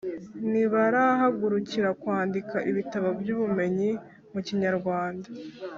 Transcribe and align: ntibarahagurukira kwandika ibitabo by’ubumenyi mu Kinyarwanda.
ntibarahagurukira 0.51 1.89
kwandika 2.01 2.57
ibitabo 2.69 3.07
by’ubumenyi 3.19 3.91
mu 4.31 4.39
Kinyarwanda. 4.47 5.29